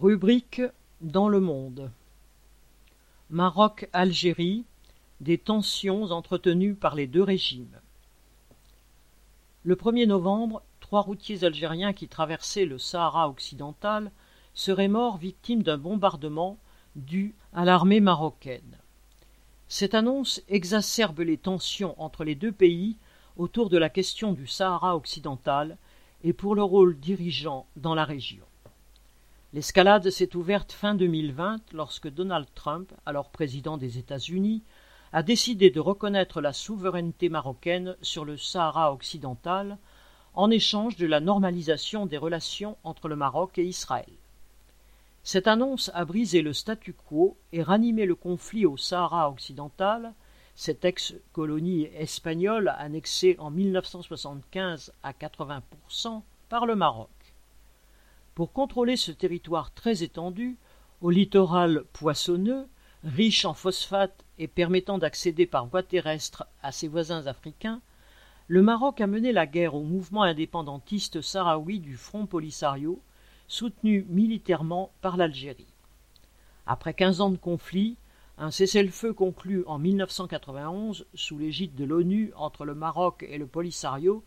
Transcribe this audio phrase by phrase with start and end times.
[0.00, 0.62] Rubrique
[1.00, 1.90] Dans le monde
[3.30, 4.64] Maroc-Algérie
[5.20, 7.80] Des tensions entretenues par les deux régimes.
[9.64, 14.12] Le 1er novembre, trois routiers algériens qui traversaient le Sahara occidental
[14.54, 16.58] seraient morts victimes d'un bombardement
[16.94, 18.78] dû à l'armée marocaine.
[19.66, 22.98] Cette annonce exacerbe les tensions entre les deux pays
[23.36, 25.76] autour de la question du Sahara occidental
[26.22, 28.47] et pour le rôle dirigeant dans la région.
[29.54, 34.62] L'escalade s'est ouverte fin 2020 lorsque Donald Trump, alors président des États-Unis,
[35.14, 39.78] a décidé de reconnaître la souveraineté marocaine sur le Sahara occidental
[40.34, 44.12] en échange de la normalisation des relations entre le Maroc et Israël.
[45.22, 50.12] Cette annonce a brisé le statu quo et ranimé le conflit au Sahara occidental,
[50.56, 57.08] cette ex-colonie espagnole annexée en 1975 à 80% par le Maroc.
[58.38, 60.58] Pour contrôler ce territoire très étendu,
[61.00, 62.68] au littoral poissonneux,
[63.02, 67.80] riche en phosphate et permettant d'accéder par voie terrestre à ses voisins africains,
[68.46, 73.02] le Maroc a mené la guerre au mouvement indépendantiste sahraoui du Front Polisario,
[73.48, 75.74] soutenu militairement par l'Algérie.
[76.64, 77.96] Après quinze ans de conflit,
[78.36, 84.22] un cessez-le-feu conclu en 1991 sous l'égide de l'ONU entre le Maroc et le Polisario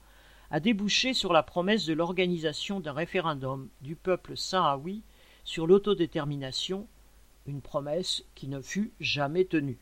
[0.52, 5.02] a débouché sur la promesse de l'organisation d'un référendum du peuple sahraoui
[5.46, 6.88] sur l'autodétermination,
[7.48, 9.80] une promesse qui ne fut jamais tenue.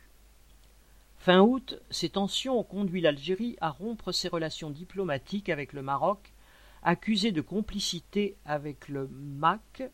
[1.17, 6.33] Fin août, ces tensions ont conduit l'Algérie à rompre ses relations diplomatiques avec le Maroc,
[6.83, 9.91] accusé de complicité avec le MAC,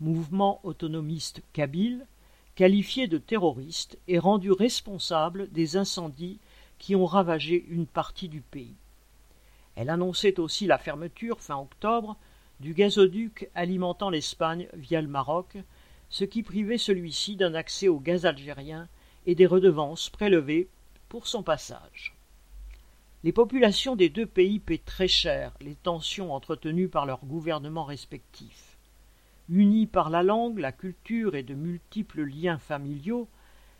[0.00, 2.06] mouvement autonomiste kabyle,
[2.54, 6.38] qualifié de terroriste et rendu responsable des incendies
[6.78, 8.76] qui ont ravagé une partie du pays.
[9.76, 12.16] Elle annonçait aussi la fermeture, fin octobre,
[12.60, 15.56] du gazoduc alimentant l'Espagne via le Maroc,
[16.08, 18.88] ce qui privait celui-ci d'un accès au gaz algérien
[19.26, 20.68] et des redevances prélevées
[21.08, 22.14] pour son passage.
[23.24, 28.76] Les populations des deux pays paient très cher les tensions entretenues par leurs gouvernements respectifs.
[29.48, 33.28] Unies par la langue, la culture et de multiples liens familiaux,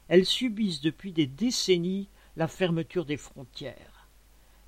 [0.08, 3.93] elles subissent depuis des décennies la fermeture des frontières.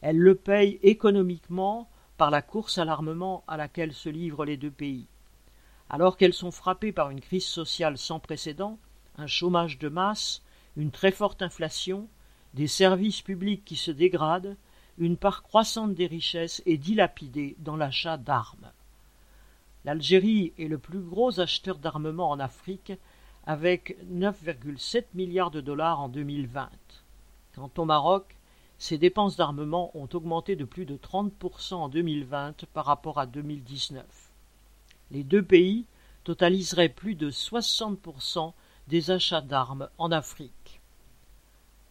[0.08, 4.70] Elle le paye économiquement par la course à l'armement à laquelle se livrent les deux
[4.70, 5.08] pays.
[5.90, 8.78] Alors qu'elles sont frappées par une crise sociale sans précédent,
[9.16, 10.44] un chômage de masse,
[10.76, 12.06] une très forte inflation,
[12.54, 14.56] des services publics qui se dégradent,
[14.96, 18.70] une part croissante des richesses est dilapidée dans l'achat d'armes.
[19.84, 22.92] L'Algérie est le plus gros acheteur d'armement en Afrique,
[23.44, 26.70] avec 9,7 milliards de dollars en 2020.
[27.56, 28.35] Quant au Maroc,
[28.78, 34.04] ses dépenses d'armement ont augmenté de plus de 30% en 2020 par rapport à 2019.
[35.10, 35.86] Les deux pays
[36.24, 38.52] totaliseraient plus de 60%
[38.88, 40.80] des achats d'armes en Afrique.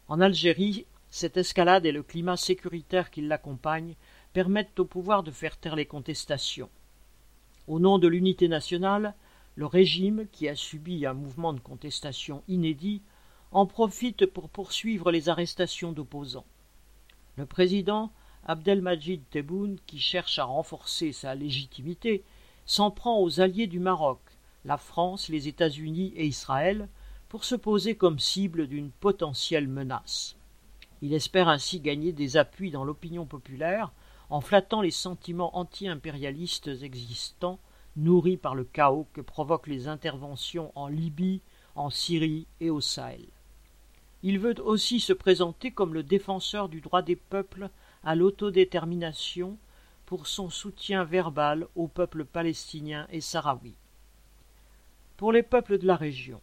[0.07, 3.95] En Algérie, cette escalade et le climat sécuritaire qui l'accompagne
[4.33, 6.69] permettent au pouvoir de faire taire les contestations.
[7.67, 9.15] Au nom de l'unité nationale,
[9.55, 13.01] le régime, qui a subi un mouvement de contestation inédit,
[13.51, 16.45] en profite pour poursuivre les arrestations d'opposants.
[17.37, 18.11] Le président
[18.45, 22.23] Abdelmajid Tebboune, qui cherche à renforcer sa légitimité,
[22.65, 24.19] s'en prend aux alliés du Maroc,
[24.63, 26.87] la France, les États-Unis et Israël,
[27.27, 30.37] pour se poser comme cible d'une potentielle menace.
[31.01, 33.91] Il espère ainsi gagner des appuis dans l'opinion populaire
[34.29, 37.59] en flattant les sentiments anti-impérialistes existants,
[37.95, 41.41] nourris par le chaos que provoquent les interventions en Libye,
[41.75, 43.25] en Syrie et au Sahel.
[44.27, 47.69] Il veut aussi se présenter comme le défenseur du droit des peuples
[48.03, 49.55] à l'autodétermination
[50.07, 53.75] pour son soutien verbal au peuple palestinien et sahraoui.
[55.15, 56.41] Pour les peuples de la région,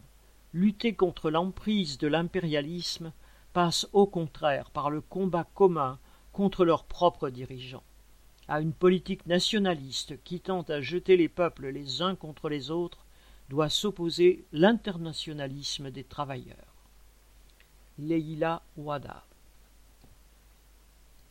[0.54, 3.12] lutter contre l'emprise de l'impérialisme
[3.52, 5.98] passe au contraire par le combat commun
[6.32, 7.82] contre leurs propres dirigeants.
[8.46, 13.04] À une politique nationaliste qui tente à jeter les peuples les uns contre les autres
[13.48, 16.71] doit s'opposer l'internationalisme des travailleurs.
[17.98, 19.31] Leila Ouada.